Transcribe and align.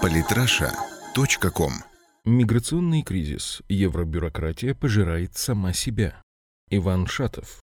Политраша.ком 0.00 1.72
Миграционный 2.24 3.02
кризис. 3.02 3.62
Евробюрократия 3.68 4.74
пожирает 4.74 5.36
сама 5.36 5.72
себя. 5.72 6.22
Иван 6.70 7.06
Шатов. 7.06 7.60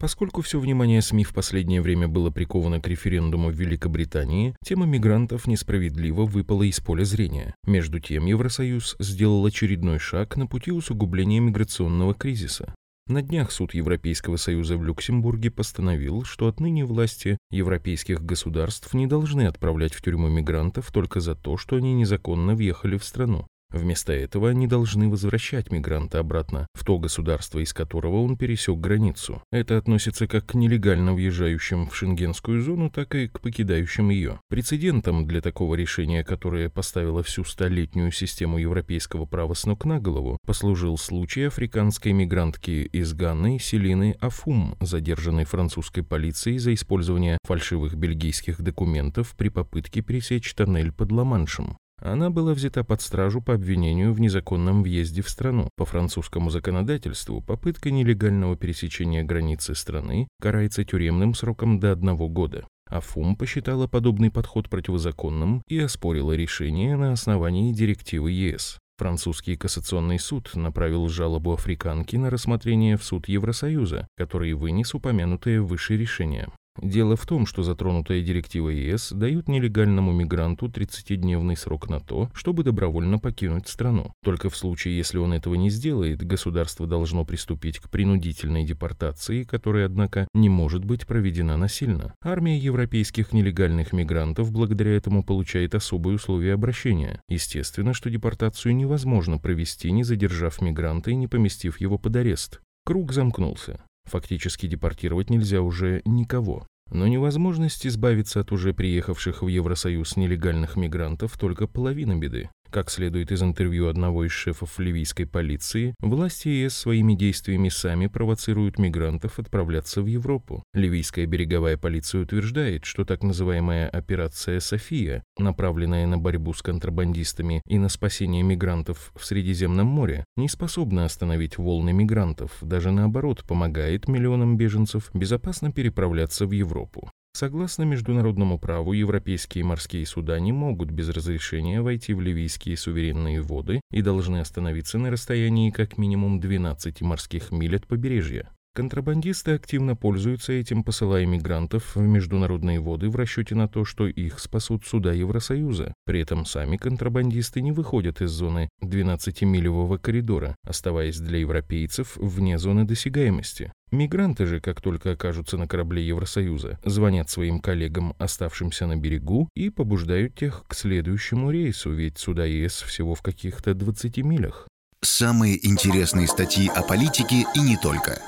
Поскольку 0.00 0.42
все 0.42 0.60
внимание 0.60 1.02
СМИ 1.02 1.24
в 1.24 1.34
последнее 1.34 1.82
время 1.82 2.08
было 2.08 2.30
приковано 2.30 2.80
к 2.80 2.86
референдуму 2.86 3.50
в 3.50 3.54
Великобритании, 3.54 4.54
тема 4.64 4.86
мигрантов 4.86 5.46
несправедливо 5.46 6.24
выпала 6.24 6.62
из 6.62 6.78
поля 6.80 7.04
зрения. 7.04 7.54
Между 7.64 7.98
тем, 7.98 8.26
Евросоюз 8.26 8.96
сделал 8.98 9.44
очередной 9.44 9.98
шаг 9.98 10.36
на 10.36 10.46
пути 10.46 10.70
усугубления 10.70 11.40
миграционного 11.40 12.14
кризиса. 12.14 12.74
На 13.08 13.22
днях 13.22 13.50
суд 13.52 13.72
Европейского 13.72 14.36
Союза 14.36 14.76
в 14.76 14.84
Люксембурге 14.84 15.50
постановил, 15.50 16.24
что 16.24 16.46
отныне 16.46 16.84
власти 16.84 17.38
европейских 17.50 18.22
государств 18.22 18.92
не 18.92 19.06
должны 19.06 19.46
отправлять 19.46 19.94
в 19.94 20.02
тюрьму 20.02 20.28
мигрантов 20.28 20.92
только 20.92 21.20
за 21.20 21.34
то, 21.34 21.56
что 21.56 21.76
они 21.76 21.94
незаконно 21.94 22.54
въехали 22.54 22.98
в 22.98 23.04
страну. 23.04 23.46
Вместо 23.70 24.14
этого 24.14 24.48
они 24.48 24.66
должны 24.66 25.10
возвращать 25.10 25.70
мигранта 25.70 26.20
обратно 26.20 26.66
в 26.72 26.84
то 26.84 26.98
государство, 26.98 27.58
из 27.58 27.74
которого 27.74 28.22
он 28.22 28.38
пересек 28.38 28.78
границу. 28.78 29.42
Это 29.52 29.76
относится 29.76 30.26
как 30.26 30.46
к 30.46 30.54
нелегально 30.54 31.12
въезжающим 31.12 31.88
в 31.88 31.94
шенгенскую 31.94 32.62
зону, 32.62 32.90
так 32.90 33.14
и 33.14 33.28
к 33.28 33.40
покидающим 33.40 34.08
ее. 34.08 34.40
Прецедентом 34.48 35.26
для 35.26 35.42
такого 35.42 35.74
решения, 35.74 36.24
которое 36.24 36.70
поставило 36.70 37.22
всю 37.22 37.44
столетнюю 37.44 38.10
систему 38.10 38.56
европейского 38.58 39.26
права 39.26 39.52
с 39.52 39.66
ног 39.66 39.84
на 39.84 40.00
голову, 40.00 40.38
послужил 40.46 40.96
случай 40.96 41.42
африканской 41.42 42.12
мигрантки 42.12 42.88
из 42.90 43.12
Ганны 43.12 43.58
Селины 43.58 44.16
Афум, 44.20 44.76
задержанной 44.80 45.44
французской 45.44 46.02
полицией 46.02 46.58
за 46.58 46.72
использование 46.72 47.36
фальшивых 47.44 47.96
бельгийских 47.96 48.62
документов 48.62 49.34
при 49.36 49.50
попытке 49.50 50.00
пересечь 50.00 50.54
тоннель 50.54 50.90
под 50.90 51.12
Ла-Маншем. 51.12 51.76
Она 52.00 52.30
была 52.30 52.54
взята 52.54 52.84
под 52.84 53.00
стражу 53.02 53.42
по 53.42 53.54
обвинению 53.54 54.12
в 54.12 54.20
незаконном 54.20 54.82
въезде 54.82 55.22
в 55.22 55.28
страну. 55.28 55.68
По 55.76 55.84
французскому 55.84 56.50
законодательству 56.50 57.40
попытка 57.40 57.90
нелегального 57.90 58.56
пересечения 58.56 59.24
границы 59.24 59.74
страны 59.74 60.28
карается 60.40 60.84
тюремным 60.84 61.34
сроком 61.34 61.80
до 61.80 61.90
одного 61.90 62.28
года. 62.28 62.66
Афум 62.88 63.36
посчитала 63.36 63.86
подобный 63.86 64.30
подход 64.30 64.70
противозаконным 64.70 65.62
и 65.68 65.78
оспорила 65.78 66.32
решение 66.32 66.96
на 66.96 67.12
основании 67.12 67.72
директивы 67.72 68.30
ЕС. 68.30 68.78
Французский 68.96 69.56
кассационный 69.56 70.18
суд 70.18 70.50
направил 70.54 71.08
жалобу 71.08 71.52
африканки 71.52 72.16
на 72.16 72.30
рассмотрение 72.30 72.96
в 72.96 73.04
суд 73.04 73.28
Евросоюза, 73.28 74.08
который 74.16 74.54
вынес 74.54 74.94
упомянутое 74.94 75.60
выше 75.60 75.96
решение. 75.96 76.48
Дело 76.82 77.16
в 77.16 77.26
том, 77.26 77.46
что 77.46 77.62
затронутая 77.62 78.22
директива 78.22 78.68
ЕС 78.68 79.12
дают 79.12 79.48
нелегальному 79.48 80.12
мигранту 80.12 80.66
30-дневный 80.66 81.56
срок 81.56 81.88
на 81.88 82.00
то, 82.00 82.30
чтобы 82.34 82.62
добровольно 82.62 83.18
покинуть 83.18 83.68
страну. 83.68 84.12
Только 84.22 84.48
в 84.48 84.56
случае, 84.56 84.96
если 84.96 85.18
он 85.18 85.32
этого 85.32 85.54
не 85.54 85.70
сделает, 85.70 86.24
государство 86.24 86.86
должно 86.86 87.24
приступить 87.24 87.78
к 87.78 87.90
принудительной 87.90 88.64
депортации, 88.64 89.44
которая, 89.44 89.86
однако, 89.86 90.28
не 90.34 90.48
может 90.48 90.84
быть 90.84 91.06
проведена 91.06 91.56
насильно. 91.56 92.14
Армия 92.22 92.58
европейских 92.58 93.32
нелегальных 93.32 93.92
мигрантов 93.92 94.52
благодаря 94.52 94.96
этому 94.96 95.24
получает 95.24 95.74
особые 95.74 96.16
условия 96.16 96.54
обращения. 96.54 97.20
Естественно, 97.28 97.92
что 97.92 98.10
депортацию 98.10 98.74
невозможно 98.74 99.38
провести, 99.38 99.90
не 99.90 100.04
задержав 100.04 100.60
мигранта 100.60 101.10
и 101.10 101.16
не 101.16 101.26
поместив 101.26 101.80
его 101.80 101.98
под 101.98 102.16
арест. 102.16 102.60
Круг 102.84 103.12
замкнулся. 103.12 103.82
Фактически 104.10 104.66
депортировать 104.66 105.30
нельзя 105.30 105.60
уже 105.60 106.02
никого. 106.04 106.66
Но 106.90 107.06
невозможность 107.06 107.86
избавиться 107.86 108.40
от 108.40 108.50
уже 108.52 108.72
приехавших 108.72 109.42
в 109.42 109.48
Евросоюз 109.48 110.16
нелегальных 110.16 110.76
мигрантов 110.76 111.38
только 111.38 111.66
половина 111.66 112.16
беды. 112.16 112.48
Как 112.70 112.90
следует 112.90 113.32
из 113.32 113.42
интервью 113.42 113.88
одного 113.88 114.26
из 114.26 114.32
шефов 114.32 114.78
ливийской 114.78 115.24
полиции, 115.24 115.94
власти 116.00 116.48
ЕС 116.48 116.76
своими 116.76 117.14
действиями 117.14 117.70
сами 117.70 118.08
провоцируют 118.08 118.78
мигрантов 118.78 119.38
отправляться 119.38 120.02
в 120.02 120.06
Европу. 120.06 120.62
Ливийская 120.74 121.24
береговая 121.24 121.78
полиция 121.78 122.20
утверждает, 122.22 122.84
что 122.84 123.06
так 123.06 123.22
называемая 123.22 123.88
операция 123.88 124.60
«София», 124.60 125.24
направленная 125.38 126.06
на 126.06 126.18
борьбу 126.18 126.52
с 126.52 126.60
контрабандистами 126.60 127.62
и 127.66 127.78
на 127.78 127.88
спасение 127.88 128.42
мигрантов 128.42 129.12
в 129.16 129.24
Средиземном 129.24 129.86
море, 129.86 130.26
не 130.36 130.50
способна 130.50 131.06
остановить 131.06 131.56
волны 131.56 131.94
мигрантов, 131.94 132.58
даже 132.60 132.90
наоборот 132.90 133.44
помогает 133.44 134.08
миллионам 134.08 134.58
беженцев 134.58 135.10
безопасно 135.14 135.72
переправляться 135.72 136.46
в 136.46 136.50
Европу. 136.50 137.10
Согласно 137.32 137.84
международному 137.84 138.58
праву, 138.58 138.92
европейские 138.92 139.64
морские 139.64 140.04
суда 140.06 140.40
не 140.40 140.52
могут 140.52 140.90
без 140.90 141.08
разрешения 141.08 141.80
войти 141.80 142.12
в 142.14 142.20
ливийские 142.20 142.76
суверенные 142.76 143.40
воды 143.40 143.80
и 143.90 144.02
должны 144.02 144.38
остановиться 144.40 144.98
на 144.98 145.10
расстоянии 145.10 145.70
как 145.70 145.98
минимум 145.98 146.40
12 146.40 147.00
морских 147.02 147.52
миль 147.52 147.76
от 147.76 147.86
побережья. 147.86 148.50
Контрабандисты 148.78 149.54
активно 149.54 149.96
пользуются 149.96 150.52
этим, 150.52 150.84
посылая 150.84 151.26
мигрантов 151.26 151.96
в 151.96 152.00
международные 152.00 152.78
воды 152.78 153.08
в 153.08 153.16
расчете 153.16 153.56
на 153.56 153.66
то, 153.66 153.84
что 153.84 154.06
их 154.06 154.38
спасут 154.38 154.86
суда 154.86 155.12
Евросоюза. 155.12 155.94
При 156.04 156.20
этом 156.20 156.46
сами 156.46 156.76
контрабандисты 156.76 157.60
не 157.60 157.72
выходят 157.72 158.22
из 158.22 158.30
зоны 158.30 158.68
12-милевого 158.80 159.98
коридора, 159.98 160.54
оставаясь 160.64 161.18
для 161.18 161.40
европейцев 161.40 162.16
вне 162.18 162.56
зоны 162.56 162.84
досягаемости. 162.84 163.72
Мигранты 163.90 164.46
же, 164.46 164.60
как 164.60 164.80
только 164.80 165.10
окажутся 165.10 165.56
на 165.56 165.66
корабле 165.66 166.06
Евросоюза, 166.06 166.78
звонят 166.84 167.28
своим 167.28 167.58
коллегам, 167.58 168.14
оставшимся 168.20 168.86
на 168.86 168.94
берегу, 168.94 169.48
и 169.56 169.70
побуждают 169.70 170.36
тех 170.36 170.62
к 170.68 170.76
следующему 170.76 171.50
рейсу, 171.50 171.90
ведь 171.90 172.18
суда 172.18 172.44
ЕС 172.44 172.82
всего 172.82 173.16
в 173.16 173.22
каких-то 173.22 173.74
20 173.74 174.18
милях. 174.18 174.68
Самые 175.00 175.66
интересные 175.66 176.28
статьи 176.28 176.68
о 176.68 176.84
политике 176.84 177.44
и 177.56 177.58
не 177.58 177.76
только– 177.76 178.22